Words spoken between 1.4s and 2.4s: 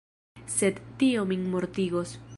mortigos.